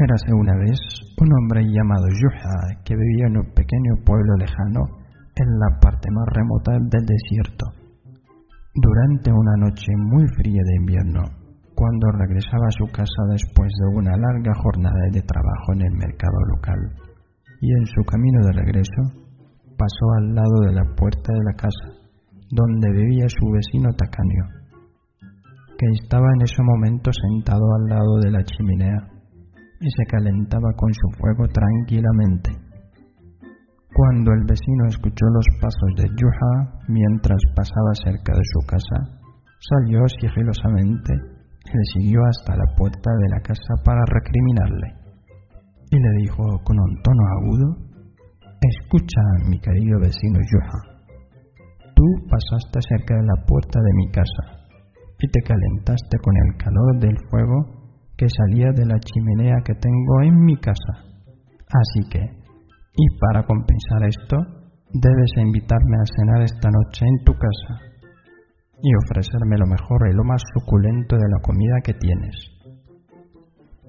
Érase 0.00 0.32
una 0.32 0.54
vez 0.54 0.78
un 1.20 1.28
hombre 1.34 1.60
llamado 1.66 2.06
Yuha 2.06 2.82
que 2.84 2.94
vivía 2.94 3.26
en 3.26 3.38
un 3.38 3.50
pequeño 3.52 3.98
pueblo 4.06 4.36
lejano 4.38 4.86
en 5.34 5.48
la 5.58 5.80
parte 5.80 6.08
más 6.12 6.24
remota 6.30 6.70
del 6.70 7.04
desierto. 7.04 7.66
Durante 8.74 9.32
una 9.32 9.56
noche 9.58 9.90
muy 9.96 10.24
fría 10.36 10.62
de 10.64 10.76
invierno, 10.76 11.22
cuando 11.74 12.12
regresaba 12.12 12.68
a 12.68 12.78
su 12.78 12.86
casa 12.92 13.26
después 13.28 13.72
de 13.74 13.96
una 13.98 14.16
larga 14.16 14.54
jornada 14.62 15.02
de 15.10 15.22
trabajo 15.22 15.72
en 15.74 15.82
el 15.82 15.92
mercado 15.94 16.38
local, 16.54 16.78
y 17.60 17.72
en 17.72 17.86
su 17.86 18.04
camino 18.04 18.46
de 18.46 18.52
regreso, 18.52 19.27
pasó 19.78 20.04
al 20.18 20.34
lado 20.34 20.56
de 20.66 20.72
la 20.74 20.84
puerta 20.96 21.32
de 21.32 21.44
la 21.44 21.54
casa, 21.54 21.86
donde 22.50 22.90
vivía 22.90 23.26
su 23.28 23.46
vecino 23.54 23.88
tacaño, 23.94 24.44
que 25.78 25.86
estaba 26.02 26.26
en 26.34 26.42
ese 26.42 26.62
momento 26.62 27.10
sentado 27.14 27.62
al 27.78 27.84
lado 27.88 28.18
de 28.24 28.30
la 28.32 28.42
chimenea 28.42 28.98
y 29.80 29.88
se 29.88 30.04
calentaba 30.10 30.74
con 30.74 30.92
su 30.92 31.08
fuego 31.18 31.46
tranquilamente. 31.46 32.50
Cuando 33.94 34.32
el 34.32 34.44
vecino 34.44 34.86
escuchó 34.88 35.26
los 35.32 35.46
pasos 35.62 35.90
de 35.96 36.10
Yuha 36.18 36.82
mientras 36.88 37.38
pasaba 37.54 37.94
cerca 38.04 38.34
de 38.34 38.44
su 38.44 38.60
casa, 38.66 39.18
salió 39.58 40.02
sigilosamente 40.20 41.14
y 41.14 41.70
le 41.70 41.84
siguió 41.94 42.20
hasta 42.26 42.56
la 42.56 42.74
puerta 42.76 43.10
de 43.10 43.28
la 43.30 43.40
casa 43.40 43.74
para 43.84 44.02
recriminarle. 44.06 44.98
Y 45.90 45.96
le 45.96 46.10
dijo 46.22 46.42
con 46.64 46.78
un 46.78 47.02
tono 47.02 47.22
agudo, 47.38 47.87
Escucha, 48.60 49.22
mi 49.48 49.60
querido 49.60 50.00
vecino 50.00 50.40
Yuha, 50.42 50.98
tú 51.94 52.04
pasaste 52.28 52.80
cerca 52.90 53.14
de 53.14 53.22
la 53.22 53.46
puerta 53.46 53.78
de 53.78 53.92
mi 53.94 54.10
casa 54.10 54.66
y 55.20 55.30
te 55.30 55.40
calentaste 55.46 56.18
con 56.18 56.34
el 56.36 56.56
calor 56.58 56.98
del 56.98 57.16
fuego 57.30 57.94
que 58.16 58.26
salía 58.28 58.72
de 58.74 58.84
la 58.84 58.98
chimenea 58.98 59.62
que 59.64 59.74
tengo 59.74 60.22
en 60.22 60.44
mi 60.44 60.56
casa. 60.56 61.06
Así 61.70 62.08
que, 62.10 62.18
y 62.18 63.06
para 63.20 63.46
compensar 63.46 64.02
esto, 64.02 64.36
debes 64.92 65.30
invitarme 65.36 65.96
a 66.02 66.10
cenar 66.18 66.42
esta 66.42 66.68
noche 66.68 67.06
en 67.06 67.24
tu 67.24 67.34
casa 67.34 67.78
y 68.82 68.90
ofrecerme 69.06 69.56
lo 69.56 69.66
mejor 69.66 70.02
y 70.10 70.16
lo 70.16 70.24
más 70.24 70.42
suculento 70.54 71.14
de 71.14 71.28
la 71.30 71.38
comida 71.42 71.78
que 71.84 71.94
tienes. 71.94 72.34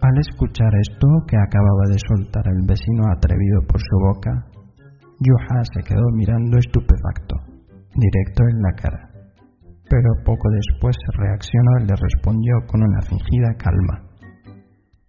Al 0.01 0.15
escuchar 0.17 0.69
esto 0.79 1.07
que 1.27 1.37
acababa 1.37 1.85
de 1.89 1.97
soltar 1.97 2.45
el 2.47 2.65
vecino 2.65 3.03
atrevido 3.11 3.61
por 3.67 3.81
su 3.81 3.97
boca, 3.99 4.48
Yuha 5.19 5.59
se 5.67 5.83
quedó 5.83 6.07
mirando 6.15 6.57
estupefacto, 6.57 7.35
directo 7.91 8.43
en 8.47 8.61
la 8.63 8.71
cara. 8.71 9.03
Pero 9.89 10.09
poco 10.23 10.47
después 10.49 10.95
reaccionó 11.17 11.71
y 11.81 11.87
le 11.87 11.95
respondió 11.99 12.55
con 12.67 12.81
una 12.83 13.01
fingida 13.01 13.51
calma. 13.59 14.07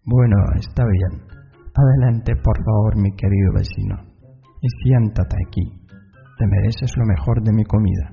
Bueno, 0.04 0.36
está 0.58 0.82
bien. 0.82 1.22
Adelante, 1.70 2.34
por 2.42 2.58
favor, 2.58 2.96
mi 2.96 3.14
querido 3.14 3.52
vecino. 3.54 3.96
Y 4.60 4.68
siéntate 4.82 5.36
aquí. 5.46 5.78
Te 6.38 6.46
mereces 6.46 6.90
lo 6.96 7.06
mejor 7.06 7.42
de 7.44 7.52
mi 7.52 7.64
comida. 7.64 8.10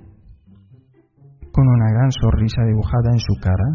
Con 1.52 1.68
una 1.68 1.90
gran 1.90 2.12
sonrisa 2.12 2.62
dibujada 2.62 3.10
en 3.12 3.20
su 3.20 3.34
cara, 3.42 3.68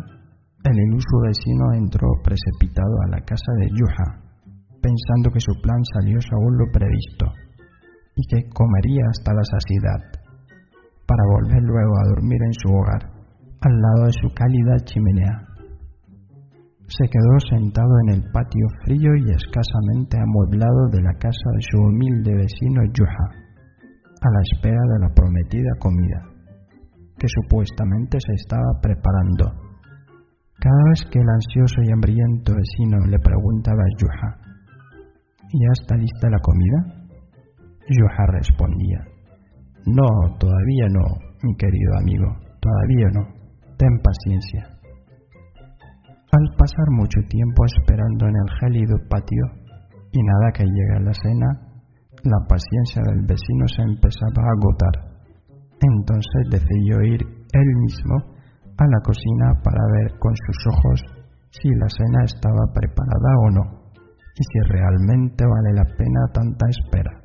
el 0.63 0.79
iluso 0.79 1.19
vecino 1.27 1.73
entró 1.75 2.07
precipitado 2.23 2.95
a 3.03 3.19
la 3.19 3.21
casa 3.25 3.51
de 3.59 3.67
Yuha, 3.67 4.23
pensando 4.81 5.31
que 5.35 5.41
su 5.41 5.53
plan 5.61 5.83
salió 5.99 6.21
según 6.21 6.57
lo 6.59 6.71
previsto, 6.71 7.27
y 8.15 8.27
que 8.27 8.49
comería 8.51 9.03
hasta 9.11 9.33
la 9.33 9.45
saciedad, 9.45 10.01
para 11.07 11.25
volver 11.33 11.63
luego 11.63 11.95
a 11.99 12.09
dormir 12.15 12.41
en 12.45 12.53
su 12.53 12.69
hogar, 12.69 13.03
al 13.61 13.81
lado 13.81 14.07
de 14.07 14.13
su 14.13 14.29
cálida 14.35 14.77
chimenea 14.85 15.53
se 16.93 17.09
quedó 17.09 17.35
sentado 17.49 17.89
en 18.05 18.21
el 18.21 18.23
patio 18.33 18.67
frío 18.85 19.17
y 19.17 19.31
escasamente 19.33 20.19
amueblado 20.21 20.89
de 20.93 21.01
la 21.01 21.15
casa 21.15 21.49
de 21.57 21.63
su 21.71 21.79
humilde 21.79 22.35
vecino 22.35 22.85
Yuha, 22.93 23.27
a 24.21 24.29
la 24.29 24.41
espera 24.53 24.83
de 24.93 24.99
la 25.01 25.15
prometida 25.15 25.73
comida, 25.79 26.21
que 27.17 27.27
supuestamente 27.29 28.19
se 28.21 28.35
estaba 28.35 28.81
preparando. 28.83 29.57
Cada 30.61 30.83
vez 30.91 31.03
que 31.11 31.19
el 31.19 31.29
ansioso 31.29 31.81
y 31.83 31.93
hambriento 31.93 32.53
vecino 32.55 32.99
le 33.07 33.19
preguntaba 33.19 33.83
a 33.83 33.97
Yuha, 33.97 34.43
¿Ya 35.55 35.69
está 35.73 35.97
lista 35.97 36.31
la 36.31 36.39
comida? 36.41 37.02
Yuha 37.93 38.27
respondía, 38.33 39.01
No, 39.87 40.09
todavía 40.39 40.87
no, 40.91 41.05
mi 41.43 41.55
querido 41.57 41.93
amigo, 42.01 42.27
todavía 42.61 43.09
no. 43.13 43.23
Ten 43.77 43.99
paciencia. 44.03 44.79
Al 46.33 46.47
pasar 46.57 46.89
mucho 46.91 47.21
tiempo 47.29 47.65
esperando 47.67 48.27
en 48.27 48.35
el 48.37 48.51
gélido 48.61 48.97
patio 49.11 49.45
y 50.13 50.23
nada 50.23 50.53
que 50.55 50.65
llegue 50.65 50.97
a 50.97 51.01
la 51.01 51.13
cena, 51.13 51.49
la 52.25 52.39
paciencia 52.49 53.03
del 53.05 53.27
vecino 53.27 53.67
se 53.69 53.83
empezaba 53.83 54.41
a 54.41 54.53
agotar. 54.57 54.97
Entonces 55.81 56.43
decidió 56.51 57.03
ir 57.03 57.21
él 57.21 57.71
mismo 57.83 58.17
a 58.79 58.85
la 58.87 59.01
cocina 59.05 59.61
para 59.63 59.83
ver 59.99 60.19
con 60.19 60.33
sus 60.47 60.59
ojos 60.73 61.03
si 61.51 61.69
la 61.77 61.89
cena 61.89 62.25
estaba 62.25 62.65
preparada 62.73 63.31
o 63.45 63.51
no, 63.51 63.65
y 63.93 64.43
si 64.43 64.59
realmente 64.73 65.45
vale 65.45 65.75
la 65.75 65.85
pena 65.97 66.21
tanta 66.33 66.67
espera, 66.69 67.22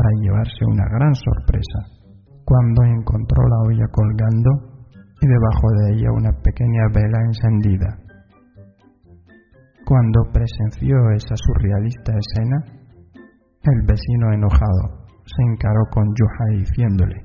para 0.00 0.16
llevarse 0.22 0.64
una 0.64 0.88
gran 0.96 1.14
sorpresa, 1.14 1.78
cuando 2.44 2.80
encontró 2.84 3.44
la 3.48 3.60
olla 3.68 3.86
colgando 3.92 4.50
y 5.20 5.26
debajo 5.28 5.66
de 5.76 5.92
ella 5.92 6.08
una 6.16 6.32
pequeña 6.40 6.88
vela 6.94 7.20
encendida. 7.28 7.98
Cuando 9.84 10.20
presenció 10.32 10.96
esa 11.12 11.36
surrealista 11.36 12.12
escena, 12.16 12.64
el 13.60 13.86
vecino 13.86 14.32
enojado 14.32 15.04
se 15.20 15.42
encaró 15.52 15.84
con 15.92 16.04
Yuha 16.16 16.58
diciéndole, 16.64 17.20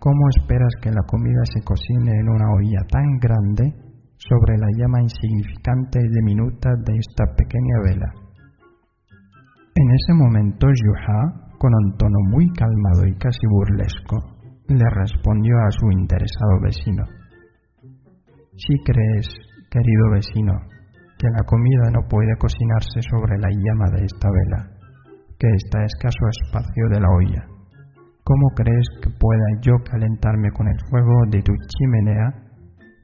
¿Cómo 0.00 0.28
esperas 0.36 0.74
que 0.82 0.90
la 0.90 1.06
comida 1.06 1.42
se 1.54 1.62
cocine 1.62 2.18
en 2.18 2.28
una 2.30 2.50
olla 2.50 2.82
tan 2.90 3.16
grande 3.22 3.72
sobre 4.16 4.58
la 4.58 4.66
llama 4.76 5.02
insignificante 5.02 6.00
y 6.02 6.08
diminuta 6.08 6.70
de 6.84 6.98
esta 6.98 7.24
pequeña 7.36 7.78
vela? 7.84 8.12
En 9.76 9.90
ese 9.90 10.14
momento 10.14 10.66
Yuha, 10.66 11.43
con 11.64 11.72
un 11.72 11.96
tono 11.96 12.20
muy 12.28 12.44
calmado 12.52 13.08
y 13.08 13.16
casi 13.16 13.40
burlesco, 13.48 14.20
le 14.68 14.84
respondió 15.00 15.56
a 15.64 15.70
su 15.70 15.90
interesado 15.92 16.60
vecino. 16.60 17.04
Si 18.52 18.76
crees, 18.84 19.32
querido 19.70 20.10
vecino, 20.12 20.52
que 21.16 21.26
la 21.32 21.40
comida 21.48 21.88
no 21.90 22.04
puede 22.06 22.36
cocinarse 22.36 23.00
sobre 23.08 23.40
la 23.40 23.48
llama 23.48 23.88
de 23.96 24.04
esta 24.04 24.28
vela, 24.28 24.76
que 25.40 25.48
está 25.56 25.80
a 25.80 25.86
escaso 25.88 26.20
espacio 26.44 26.84
de 26.90 27.00
la 27.00 27.08
olla, 27.08 27.48
¿cómo 28.24 28.46
crees 28.54 28.84
que 29.00 29.08
pueda 29.18 29.48
yo 29.62 29.72
calentarme 29.88 30.52
con 30.52 30.68
el 30.68 30.76
fuego 30.90 31.16
de 31.30 31.40
tu 31.40 31.52
chimenea 31.64 32.28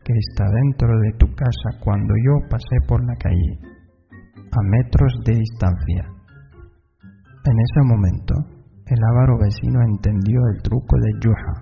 que 0.04 0.12
está 0.28 0.44
dentro 0.44 1.00
de 1.00 1.12
tu 1.16 1.32
casa 1.32 1.80
cuando 1.82 2.12
yo 2.12 2.46
pasé 2.50 2.76
por 2.86 3.00
la 3.06 3.16
calle, 3.16 3.56
a 4.52 4.60
metros 4.68 5.14
de 5.24 5.32
distancia? 5.32 6.19
En 7.42 7.56
ese 7.56 7.80
momento, 7.88 8.34
el 8.84 9.00
avaro 9.12 9.38
vecino 9.38 9.80
entendió 9.80 10.40
el 10.52 10.62
truco 10.62 10.96
de 11.00 11.10
Yuha. 11.24 11.54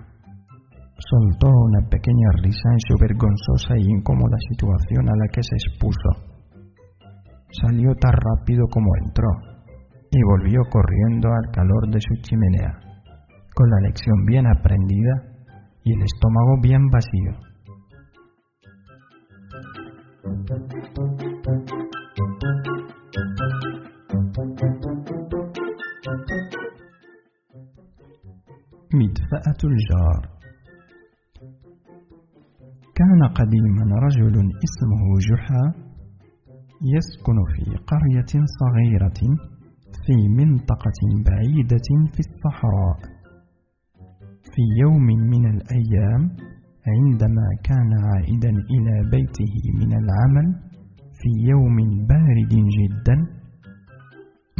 Soltó 0.99 1.47
una 1.47 1.87
pequeña 1.87 2.29
risa 2.43 2.67
en 2.73 2.79
su 2.85 2.97
vergonzosa 2.99 3.77
y 3.77 3.87
incómoda 3.87 4.35
situación 4.51 5.07
a 5.07 5.15
la 5.15 5.27
que 5.31 5.41
se 5.41 5.55
expuso. 5.55 6.09
Salió 7.63 7.95
tan 7.95 8.11
rápido 8.11 8.65
como 8.69 8.91
entró 9.05 9.29
y 10.11 10.21
volvió 10.23 10.59
corriendo 10.69 11.29
al 11.29 11.51
calor 11.53 11.87
de 11.89 12.01
su 12.01 12.13
chimenea, 12.23 12.75
con 13.55 13.69
la 13.69 13.79
lección 13.87 14.25
bien 14.25 14.47
aprendida 14.47 15.31
y 15.85 15.93
el 15.93 16.01
estómago 16.03 16.59
bien 16.61 16.87
vacío. 16.91 17.48
مدفأة 29.29 29.61
الجار. 29.63 30.21
كان 32.95 33.21
قديما 33.35 33.85
رجل 34.05 34.35
اسمه 34.65 35.03
جحا 35.29 35.63
يسكن 36.95 37.37
في 37.53 37.65
قرية 37.91 38.45
صغيرة 38.59 39.19
في 40.05 40.27
منطقة 40.29 41.01
بعيدة 41.25 41.89
في 42.13 42.19
الصحراء. 42.19 42.97
في 44.43 44.63
يوم 44.81 45.05
من 45.05 45.45
الأيام 45.55 46.21
عندما 46.87 47.47
كان 47.63 47.91
عائدا 48.05 48.49
إلى 48.49 49.09
بيته 49.11 49.53
من 49.79 49.91
العمل 49.93 50.47
في 51.19 51.29
يوم 51.49 51.77
بارد 52.07 52.53
جدا 52.77 53.38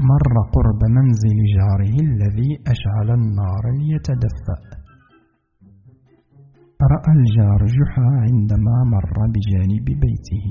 مر 0.08 0.34
قرب 0.56 0.82
منزل 0.98 1.38
جاره 1.56 1.96
الذي 2.08 2.52
أشعل 2.74 3.10
النار 3.20 3.64
ليتدفأ. 3.80 4.60
رأى 6.94 7.12
الجار 7.18 7.66
جحا 7.66 8.08
عندما 8.26 8.76
مر 8.94 9.18
بجانب 9.34 9.86
بيته. 9.86 10.46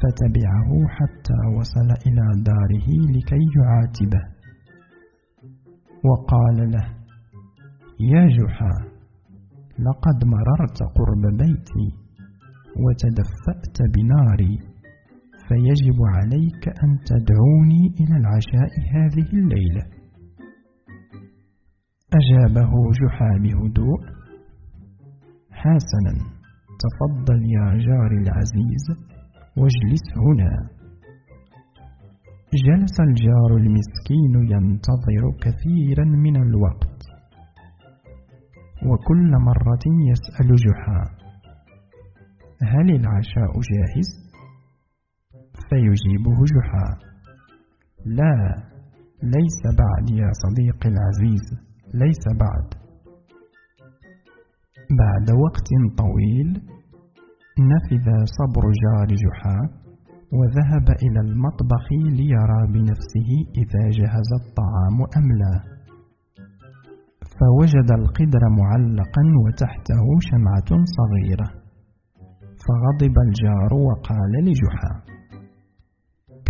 فتبعه 0.00 0.70
حتى 0.88 1.38
وصل 1.58 1.88
إلى 2.06 2.24
داره 2.48 2.88
لكي 3.14 3.44
يعاتبه. 3.58 4.22
وقال 6.04 6.70
له 6.70 6.86
يا 8.00 8.26
جحا 8.26 8.74
لقد 9.78 10.24
مررت 10.24 10.78
قرب 10.96 11.36
بيتي 11.36 11.88
وتدفأت 12.82 13.76
بناري. 13.94 14.67
فيجب 15.48 15.98
عليك 16.16 16.68
أن 16.84 16.98
تدعوني 17.10 17.84
إلى 18.00 18.16
العشاء 18.16 18.72
هذه 18.94 19.28
الليلة. 19.32 19.84
أجابه 22.18 22.70
جحا 23.00 23.30
بهدوء 23.42 24.00
حسنا 25.50 26.14
تفضل 26.82 27.38
يا 27.56 27.66
جاري 27.86 28.18
العزيز 28.24 28.86
واجلس 29.56 30.06
هنا. 30.26 30.52
جلس 32.66 33.00
الجار 33.00 33.56
المسكين 33.56 34.34
ينتظر 34.52 35.22
كثيرا 35.44 36.04
من 36.04 36.36
الوقت. 36.36 36.98
وكل 38.86 39.30
مرة 39.48 39.84
يسأل 40.10 40.56
جحا 40.56 41.02
هل 42.62 42.90
العشاء 42.90 43.52
جاهز؟ 43.70 44.27
فيجيبه 45.68 46.38
جحا. 46.54 46.88
لا 48.06 48.36
ليس 49.22 49.60
بعد 49.82 50.10
يا 50.10 50.30
صديقي 50.42 50.88
العزيز 50.94 51.46
ليس 51.94 52.24
بعد. 52.44 52.68
بعد 55.02 55.26
وقت 55.44 55.68
طويل 56.02 56.50
نفذ 57.72 58.06
صبر 58.38 58.64
جار 58.82 59.08
جحا 59.24 59.58
وذهب 60.38 60.86
إلى 61.04 61.20
المطبخ 61.20 61.86
ليرى 62.18 62.60
بنفسه 62.72 63.30
إذا 63.62 63.84
جهز 63.98 64.30
الطعام 64.40 64.96
أم 65.18 65.26
لا. 65.40 65.56
فوجد 67.38 67.88
القدر 68.00 68.42
معلقا 68.60 69.24
وتحته 69.44 70.04
شمعة 70.28 70.70
صغيرة. 70.98 71.48
فغضب 72.64 73.14
الجار 73.26 73.74
وقال 73.74 74.32
لجحا 74.44 75.17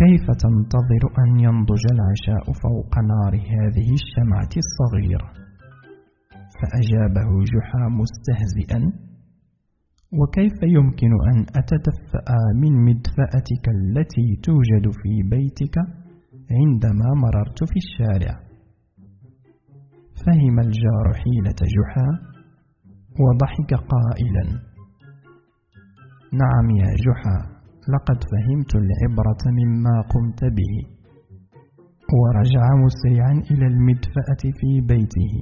كيف 0.03 0.25
تنتظر 0.43 1.03
أن 1.23 1.39
ينضج 1.39 1.83
العشاء 1.95 2.45
فوق 2.63 2.93
نار 3.11 3.33
هذه 3.35 3.89
الشمعة 4.01 4.53
الصغيرة؟ 4.63 5.29
فأجابه 6.57 7.29
جحا 7.53 7.83
مستهزئا. 8.01 8.79
وكيف 10.19 10.57
يمكن 10.63 11.11
أن 11.31 11.39
أتدفأ 11.59 12.27
من 12.61 12.73
مدفأتك 12.87 13.65
التي 13.77 14.27
توجد 14.43 14.85
في 15.01 15.13
بيتك 15.29 15.75
عندما 16.59 17.09
مررت 17.23 17.59
في 17.71 17.77
الشارع؟ 17.83 18.35
فهم 20.25 20.59
الجار 20.59 21.05
حيلة 21.21 21.59
جحا 21.75 22.07
وضحك 23.23 23.73
قائلا. 23.73 24.45
نعم 26.33 26.69
يا 26.69 26.95
جحا 27.05 27.48
لقد 27.93 28.19
فهمت 28.31 28.71
العبرة 28.75 29.43
مما 29.59 29.95
قمت 30.01 30.41
به. 30.57 30.73
ورجع 32.19 32.65
مسرعا 32.85 33.33
إلى 33.51 33.65
المدفأة 33.67 34.43
في 34.59 34.81
بيته. 34.81 35.33